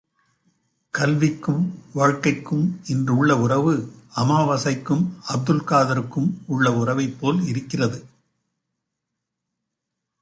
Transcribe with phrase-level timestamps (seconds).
[0.93, 1.61] கல்விக்கும்
[1.93, 2.79] வாழ்க்கைக்கும்
[2.83, 3.73] இன்றுள்ள உறவு
[4.15, 8.05] அமாவாசைக்கும் அப்துல்காதருக்கும் உள்ள உறவைப்போல் இருக்கிறது.